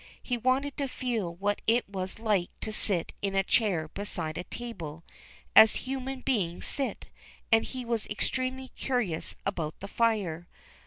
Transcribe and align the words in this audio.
He 0.23 0.35
wanted 0.35 0.77
to 0.77 0.87
feel 0.87 1.35
what 1.35 1.61
it 1.67 1.87
was 1.87 2.17
like 2.17 2.49
to 2.61 2.73
sit 2.73 3.13
in 3.21 3.35
a 3.35 3.43
chair 3.43 3.87
beside 3.87 4.35
a 4.35 4.45
table 4.45 5.03
as 5.55 5.75
human 5.85 6.21
beings 6.21 6.65
sit, 6.65 7.05
and 7.51 7.63
he 7.63 7.85
was 7.85 8.07
extremely 8.07 8.69
curious 8.69 9.35
about 9.45 9.79
the 9.79 9.87
fire. 9.87 10.47